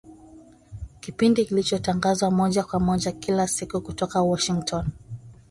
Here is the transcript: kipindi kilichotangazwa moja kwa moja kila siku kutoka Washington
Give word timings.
kipindi 0.99 1.45
kilichotangazwa 1.45 2.31
moja 2.31 2.63
kwa 2.63 2.79
moja 2.79 3.11
kila 3.11 3.47
siku 3.47 3.81
kutoka 3.81 4.21
Washington 4.21 4.89